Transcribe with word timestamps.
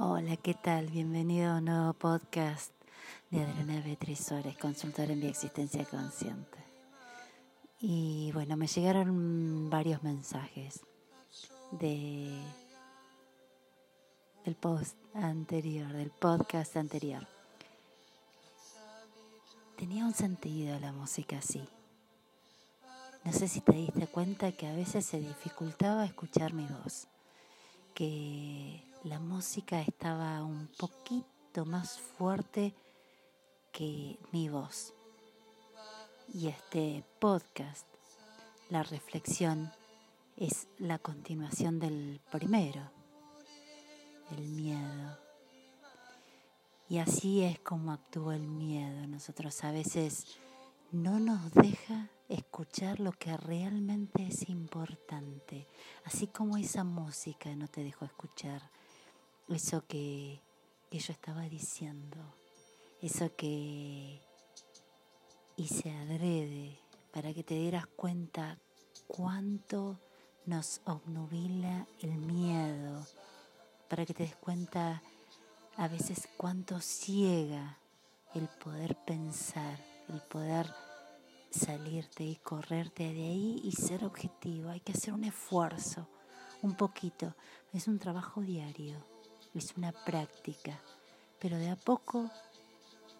Hola, 0.00 0.36
¿qué 0.36 0.54
tal? 0.54 0.86
Bienvenido 0.86 1.50
a 1.50 1.56
un 1.56 1.64
nuevo 1.64 1.92
podcast 1.92 2.70
de 3.30 3.42
Adriana 3.42 3.82
Beatriz 3.84 4.24
Suárez, 4.24 4.56
consultora 4.56 5.12
en 5.12 5.20
bioexistencia 5.20 5.84
consciente. 5.86 6.58
Y 7.80 8.30
bueno, 8.32 8.56
me 8.56 8.68
llegaron 8.68 9.68
varios 9.68 10.04
mensajes 10.04 10.82
de 11.72 12.30
del 14.44 14.54
post 14.54 14.96
anterior, 15.14 15.92
del 15.92 16.10
podcast 16.10 16.76
anterior. 16.76 17.26
Tenía 19.76 20.04
un 20.04 20.14
sentido 20.14 20.78
la 20.78 20.92
música 20.92 21.38
así. 21.38 21.68
No 23.24 23.32
sé 23.32 23.48
si 23.48 23.60
te 23.62 23.72
diste 23.72 24.06
cuenta 24.06 24.52
que 24.52 24.68
a 24.68 24.76
veces 24.76 25.04
se 25.04 25.18
dificultaba 25.18 26.04
escuchar 26.04 26.52
mi 26.52 26.66
voz, 26.66 27.08
que 27.94 28.87
la 29.04 29.20
música 29.20 29.80
estaba 29.80 30.42
un 30.42 30.68
poquito 30.78 31.64
más 31.64 31.98
fuerte 31.98 32.74
que 33.72 34.18
mi 34.32 34.48
voz. 34.48 34.92
Y 36.32 36.48
este 36.48 37.04
podcast, 37.20 37.86
la 38.70 38.82
reflexión, 38.82 39.70
es 40.36 40.68
la 40.78 40.98
continuación 40.98 41.78
del 41.78 42.20
primero, 42.30 42.90
el 44.36 44.48
miedo. 44.48 45.18
Y 46.88 46.98
así 46.98 47.42
es 47.42 47.58
como 47.60 47.92
actúa 47.92 48.36
el 48.36 48.46
miedo. 48.46 49.06
Nosotros 49.06 49.62
a 49.64 49.72
veces 49.72 50.38
no 50.90 51.18
nos 51.20 51.52
deja 51.52 52.10
escuchar 52.28 53.00
lo 53.00 53.12
que 53.12 53.36
realmente 53.36 54.26
es 54.26 54.48
importante, 54.48 55.66
así 56.04 56.26
como 56.26 56.56
esa 56.56 56.84
música 56.84 57.54
no 57.54 57.68
te 57.68 57.82
dejó 57.82 58.04
escuchar 58.04 58.70
eso 59.48 59.86
que, 59.86 60.42
yo 60.90 61.12
estaba 61.12 61.42
diciendo, 61.42 62.18
eso 63.00 63.34
que 63.34 64.20
hice 65.56 65.90
adrede 65.90 66.78
para 67.12 67.32
que 67.32 67.42
te 67.42 67.54
dieras 67.54 67.86
cuenta 67.86 68.58
cuánto 69.06 69.98
nos 70.44 70.80
obnubila 70.84 71.86
el 72.00 72.18
miedo, 72.18 73.06
para 73.88 74.04
que 74.04 74.14
te 74.14 74.24
des 74.24 74.36
cuenta 74.36 75.02
a 75.76 75.88
veces 75.88 76.28
cuánto 76.36 76.80
ciega 76.80 77.78
el 78.34 78.48
poder 78.48 78.96
pensar, 79.06 79.78
el 80.08 80.20
poder 80.22 80.70
salirte 81.50 82.24
y 82.24 82.36
correrte 82.36 83.14
de 83.14 83.24
ahí 83.24 83.60
y 83.64 83.72
ser 83.72 84.04
objetivo. 84.04 84.68
Hay 84.70 84.80
que 84.80 84.92
hacer 84.92 85.14
un 85.14 85.24
esfuerzo, 85.24 86.06
un 86.62 86.74
poquito. 86.74 87.34
Es 87.72 87.88
un 87.88 87.98
trabajo 87.98 88.42
diario 88.42 89.02
es 89.54 89.76
una 89.76 89.92
práctica, 89.92 90.78
pero 91.38 91.58
de 91.58 91.70
a 91.70 91.76
poco, 91.76 92.30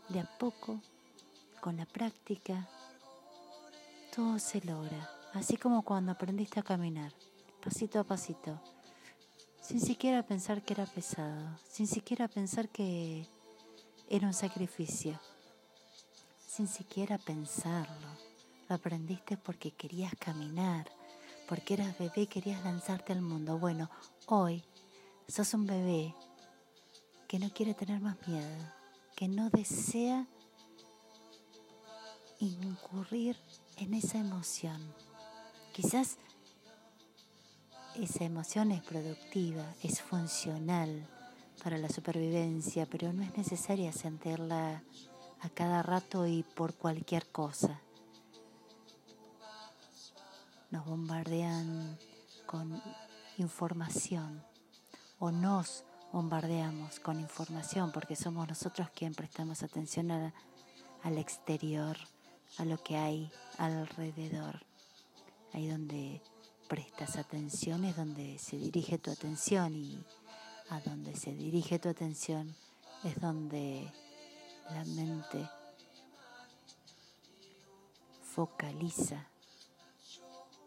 de 0.08 0.20
a 0.20 0.38
poco, 0.38 0.80
con 1.60 1.76
la 1.76 1.86
práctica, 1.86 2.68
todo 4.14 4.38
se 4.38 4.60
logra, 4.64 5.10
así 5.34 5.56
como 5.56 5.82
cuando 5.82 6.12
aprendiste 6.12 6.60
a 6.60 6.62
caminar, 6.62 7.12
pasito 7.62 8.00
a 8.00 8.04
pasito, 8.04 8.60
sin 9.60 9.80
siquiera 9.80 10.22
pensar 10.22 10.62
que 10.62 10.74
era 10.74 10.86
pesado, 10.86 11.58
sin 11.68 11.86
siquiera 11.86 12.28
pensar 12.28 12.68
que 12.68 13.26
era 14.08 14.26
un 14.26 14.34
sacrificio, 14.34 15.20
sin 16.46 16.68
siquiera 16.68 17.18
pensarlo. 17.18 18.08
Lo 18.68 18.76
aprendiste 18.76 19.36
porque 19.36 19.70
querías 19.70 20.12
caminar, 20.18 20.90
porque 21.48 21.74
eras 21.74 21.98
bebé 21.98 22.26
querías 22.26 22.62
lanzarte 22.64 23.12
al 23.12 23.22
mundo. 23.22 23.58
Bueno, 23.58 23.90
hoy 24.26 24.64
sos 25.28 25.52
un 25.52 25.66
bebé 25.66 26.14
que 27.28 27.38
no 27.38 27.50
quiere 27.50 27.74
tener 27.74 28.00
más 28.00 28.16
miedo, 28.26 28.56
que 29.14 29.28
no 29.28 29.50
desea 29.50 30.26
incurrir 32.38 33.36
en 33.76 33.92
esa 33.92 34.18
emoción. 34.18 34.80
Quizás 35.72 36.16
esa 37.94 38.24
emoción 38.24 38.72
es 38.72 38.82
productiva, 38.82 39.64
es 39.82 40.00
funcional 40.00 41.06
para 41.62 41.76
la 41.76 41.90
supervivencia, 41.90 42.86
pero 42.86 43.12
no 43.12 43.22
es 43.22 43.36
necesaria 43.36 43.92
sentirla 43.92 44.82
a 45.40 45.48
cada 45.50 45.82
rato 45.82 46.26
y 46.26 46.42
por 46.42 46.74
cualquier 46.74 47.28
cosa. 47.30 47.82
Nos 50.70 50.86
bombardean 50.86 51.98
con 52.46 52.80
información 53.36 54.47
o 55.18 55.30
nos 55.30 55.84
bombardeamos 56.12 57.00
con 57.00 57.20
información 57.20 57.92
porque 57.92 58.16
somos 58.16 58.48
nosotros 58.48 58.88
quien 58.94 59.14
prestamos 59.14 59.62
atención 59.62 60.10
al 60.10 61.18
exterior, 61.18 61.96
a 62.58 62.64
lo 62.64 62.82
que 62.82 62.96
hay 62.96 63.30
alrededor. 63.58 64.64
Ahí 65.52 65.68
donde 65.68 66.22
prestas 66.68 67.16
atención 67.16 67.84
es 67.84 67.96
donde 67.96 68.38
se 68.38 68.56
dirige 68.56 68.98
tu 68.98 69.10
atención 69.10 69.74
y 69.74 70.04
a 70.70 70.80
donde 70.80 71.16
se 71.16 71.32
dirige 71.32 71.78
tu 71.78 71.88
atención 71.88 72.54
es 73.04 73.20
donde 73.20 73.90
la 74.70 74.84
mente 74.84 75.48
focaliza 78.22 79.26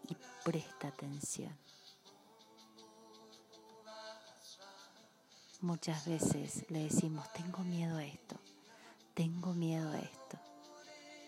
y 0.08 0.16
presta 0.44 0.88
atención. 0.88 1.56
Muchas 5.62 6.06
veces 6.08 6.64
le 6.70 6.82
decimos, 6.82 7.32
tengo 7.34 7.58
miedo 7.60 7.96
a 7.96 8.04
esto, 8.04 8.34
tengo 9.14 9.54
miedo 9.54 9.92
a 9.92 9.98
esto. 10.00 10.36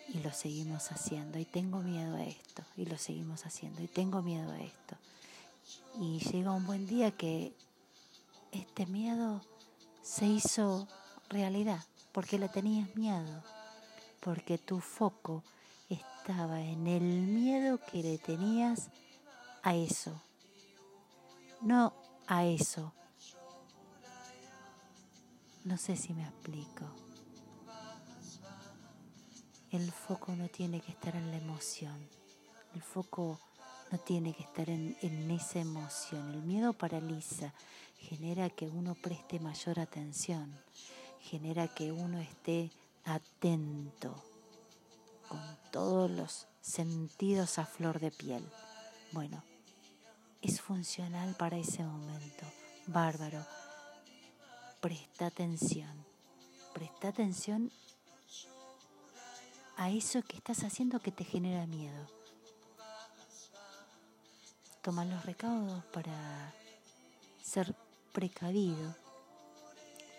Y 0.09 0.19
lo 0.19 0.33
seguimos 0.33 0.91
haciendo, 0.91 1.39
y 1.39 1.45
tengo 1.45 1.78
miedo 1.78 2.17
a 2.17 2.25
esto, 2.25 2.65
y 2.77 2.84
lo 2.84 2.99
seguimos 2.99 3.47
haciendo, 3.47 3.81
y 3.81 3.87
tengo 3.87 4.22
miedo 4.22 4.50
a 4.50 4.59
esto. 4.59 4.97
Y 6.00 6.19
llega 6.19 6.50
un 6.50 6.67
buen 6.67 6.84
día 6.84 7.12
que 7.12 7.55
este 8.50 8.87
miedo 8.87 9.41
se 10.03 10.27
hizo 10.27 10.89
realidad, 11.28 11.84
porque 12.11 12.37
le 12.37 12.49
tenías 12.49 12.93
miedo, 12.97 13.41
porque 14.19 14.59
tu 14.59 14.81
foco 14.81 15.45
estaba 15.89 16.61
en 16.61 16.89
el 16.89 17.03
miedo 17.03 17.78
que 17.93 18.03
le 18.03 18.19
tenías 18.19 18.91
a 19.62 19.77
eso, 19.77 20.21
no 21.61 21.95
a 22.27 22.45
eso 22.45 22.93
no 25.65 25.79
sé 25.79 25.97
si 25.97 26.13
me 26.13 26.23
explico. 26.23 26.85
El 29.71 29.91
foco 29.91 30.37
no 30.37 30.49
tiene 30.49 30.81
que 30.81 30.93
estar 30.93 31.17
en 31.17 31.31
la 31.31 31.39
emoción. 31.39 32.09
El 32.75 32.83
foco 32.83 33.41
no 33.91 33.99
tiene 33.99 34.35
que 34.35 34.43
estar 34.43 34.69
en, 34.69 34.97
esa 35.31 35.59
emoción. 35.59 36.31
El 36.33 36.43
miedo 36.43 36.75
paraliza, 36.75 37.53
genera 37.99 38.51
que 38.51 38.69
uno 38.69 38.95
preste 38.95 39.41
mayor 39.41 39.81
atención, 39.81 40.55
genera 41.21 41.67
que 41.69 41.91
uno 41.91 42.21
esté 42.21 42.71
atento, 43.05 44.23
con 45.29 45.41
todos 45.73 46.11
los 46.11 46.47
sentidos 46.61 47.59
a 47.59 47.67
flor 47.67 47.99
de 47.99 48.11
piel. 48.11 48.45
Bueno, 49.13 49.43
es 50.43 50.61
funcional 50.61 51.35
para 51.37 51.57
ese 51.57 51.83
momento. 51.83 52.45
Bárbaro 52.87 53.45
presta 54.84 55.25
atención. 55.25 56.05
Presta 56.75 57.09
atención 57.09 57.72
a 59.78 59.89
eso 59.89 60.21
que 60.21 60.37
estás 60.37 60.62
haciendo 60.62 61.00
que 61.00 61.11
te 61.11 61.25
genera 61.25 61.67
miedo. 61.67 62.06
Toma 64.83 65.06
los 65.06 65.25
recaudos 65.25 65.83
para 65.87 66.53
ser 67.42 67.75
precavido, 68.13 68.95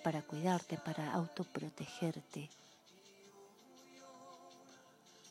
para 0.04 0.24
cuidarte, 0.24 0.80
para 0.80 1.14
autoprotegerte. 1.14 2.50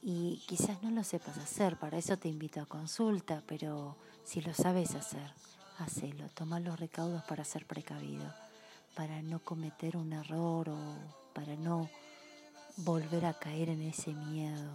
Y 0.00 0.44
quizás 0.46 0.80
no 0.80 0.92
lo 0.92 1.02
sepas 1.02 1.38
hacer, 1.38 1.76
para 1.76 1.98
eso 1.98 2.16
te 2.16 2.28
invito 2.28 2.60
a 2.60 2.66
consulta, 2.66 3.42
pero 3.48 3.96
si 4.22 4.42
lo 4.42 4.54
sabes 4.54 4.94
hacer, 4.94 5.28
hacelo. 5.78 6.28
Toma 6.28 6.60
los 6.60 6.78
recaudos 6.78 7.24
para 7.24 7.44
ser 7.44 7.66
precavido 7.66 8.43
para 8.94 9.22
no 9.22 9.40
cometer 9.40 9.96
un 9.96 10.12
error 10.12 10.68
o 10.68 10.78
para 11.34 11.56
no 11.56 11.88
volver 12.78 13.26
a 13.26 13.34
caer 13.34 13.70
en 13.70 13.82
ese 13.82 14.12
miedo. 14.12 14.72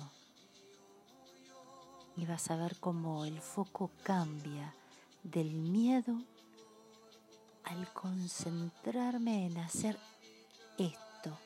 Y 2.15 2.25
vas 2.25 2.51
a 2.51 2.57
ver 2.57 2.77
cómo 2.79 3.25
el 3.25 3.39
foco 3.39 3.91
cambia 4.03 4.73
del 5.23 5.51
miedo 5.51 6.21
al 7.63 7.91
concentrarme 7.93 9.45
en 9.45 9.57
hacer 9.57 9.97
esto, 10.77 11.37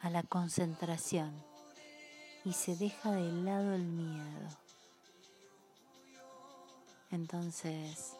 a 0.00 0.10
la 0.10 0.22
concentración, 0.22 1.32
y 2.44 2.52
se 2.52 2.76
deja 2.76 3.12
de 3.12 3.32
lado 3.32 3.74
el 3.74 3.84
miedo. 3.84 4.48
Entonces, 7.10 8.16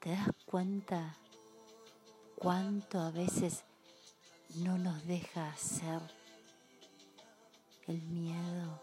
¿te 0.00 0.10
das 0.10 0.30
cuenta 0.46 1.16
cuánto 2.38 3.00
a 3.00 3.10
veces 3.10 3.64
no 4.56 4.78
nos 4.78 5.04
deja 5.06 5.48
hacer 5.48 6.00
el 7.88 8.00
miedo 8.02 8.80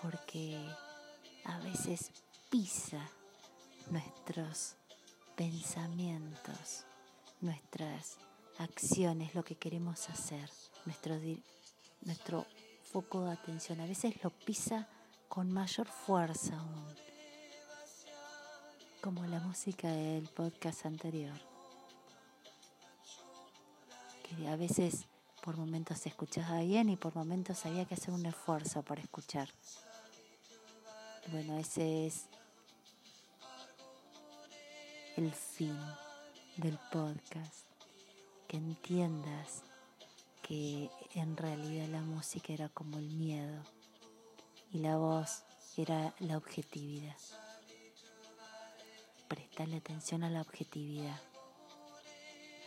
porque 0.00 0.58
a 1.44 1.58
veces 1.60 2.10
pisa 2.50 3.08
nuestros 3.90 4.74
pensamientos, 5.36 6.84
nuestras 7.40 8.18
acciones, 8.58 9.34
lo 9.34 9.44
que 9.44 9.56
queremos 9.56 10.08
hacer, 10.10 10.50
nuestro, 10.84 11.18
nuestro 12.02 12.46
foco 12.82 13.24
de 13.24 13.32
atención. 13.32 13.80
A 13.80 13.86
veces 13.86 14.22
lo 14.22 14.30
pisa 14.30 14.88
con 15.28 15.50
mayor 15.52 15.86
fuerza 15.86 16.58
aún, 16.58 16.86
como 19.00 19.24
la 19.26 19.40
música 19.40 19.88
del 19.88 20.28
podcast 20.28 20.86
anterior, 20.86 21.51
a 24.46 24.56
veces 24.56 25.06
por 25.42 25.56
momentos 25.56 26.06
escuchaba 26.06 26.60
bien 26.60 26.88
y 26.88 26.96
por 26.96 27.14
momentos 27.14 27.66
había 27.66 27.84
que 27.84 27.94
hacer 27.94 28.14
un 28.14 28.26
esfuerzo 28.26 28.82
para 28.82 29.02
escuchar. 29.02 29.48
Bueno, 31.30 31.58
ese 31.58 32.06
es 32.06 32.26
el 35.16 35.32
fin 35.32 35.76
del 36.56 36.78
podcast, 36.90 37.66
que 38.48 38.56
entiendas 38.56 39.62
que 40.42 40.90
en 41.14 41.36
realidad 41.36 41.88
la 41.88 42.02
música 42.02 42.52
era 42.52 42.68
como 42.68 42.98
el 42.98 43.08
miedo 43.10 43.62
y 44.72 44.78
la 44.78 44.96
voz 44.96 45.44
era 45.76 46.14
la 46.18 46.36
objetividad. 46.36 47.16
Prestale 49.28 49.76
atención 49.76 50.24
a 50.24 50.30
la 50.30 50.42
objetividad, 50.42 51.20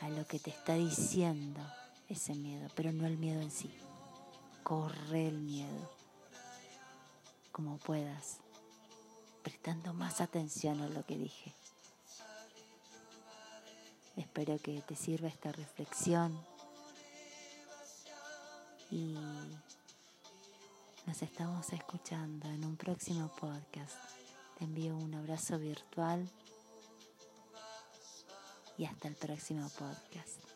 a 0.06 0.10
lo 0.10 0.28
que 0.28 0.38
te 0.38 0.52
está 0.52 0.76
diciendo 0.76 1.60
ese 2.10 2.36
miedo, 2.36 2.70
pero 2.76 2.92
no 2.92 3.08
el 3.08 3.18
miedo 3.18 3.42
en 3.42 3.50
sí. 3.50 3.74
Corre 4.64 5.28
el 5.28 5.40
miedo 5.40 5.92
como 7.52 7.78
puedas, 7.78 8.38
prestando 9.44 9.94
más 9.94 10.22
atención 10.22 10.82
a 10.82 10.90
lo 10.90 11.06
que 11.06 11.18
dije. 11.18 11.54
Espero 14.16 14.60
que 14.60 14.82
te 14.82 14.96
sirva 14.96 15.28
esta 15.28 15.52
reflexión 15.52 16.40
y 18.92 19.18
nos 21.08 21.22
estamos 21.22 21.74
escuchando 21.74 22.48
en 22.50 22.64
un 22.64 22.78
próximo 22.78 23.30
podcast. 23.40 23.96
Te 24.60 24.66
envío 24.66 24.96
un 24.96 25.16
abrazo 25.16 25.58
virtual 25.58 26.30
y 28.78 28.86
hasta 28.86 29.08
el 29.08 29.16
próximo 29.16 29.70
podcast. 29.78 30.55